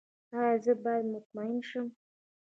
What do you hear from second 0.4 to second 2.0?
زه باید مطمئن شم؟